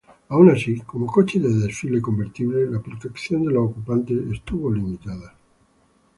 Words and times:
Aun 0.33 0.47
así, 0.55 0.73
como 0.89 1.05
coche 1.15 1.37
de 1.39 1.47
desfile 1.63 2.01
convertible, 2.01 2.65
la 2.67 2.81
protección 2.81 3.45
de 3.45 3.51
los 3.53 3.65
ocupantes 3.69 4.31
estuvo 4.31 4.73
limitada. 4.73 5.35